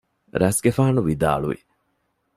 [0.41, 1.57] ރަސްގެފާނު ވިދާޅުވި